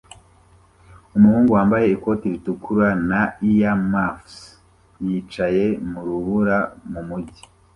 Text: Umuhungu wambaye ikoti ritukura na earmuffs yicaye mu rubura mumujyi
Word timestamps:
Umuhungu 1.15 1.49
wambaye 1.57 1.85
ikoti 1.95 2.25
ritukura 2.33 2.87
na 3.09 3.21
earmuffs 3.49 4.35
yicaye 5.03 5.65
mu 5.89 5.99
rubura 6.07 6.57
mumujyi 6.91 7.41